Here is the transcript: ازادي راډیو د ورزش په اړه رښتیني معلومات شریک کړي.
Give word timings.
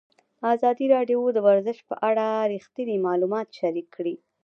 ازادي 0.53 0.85
راډیو 0.95 1.21
د 1.33 1.37
ورزش 1.47 1.77
په 1.89 1.95
اړه 2.09 2.25
رښتیني 2.53 2.97
معلومات 3.07 3.47
شریک 3.59 3.87
کړي. 3.95 4.15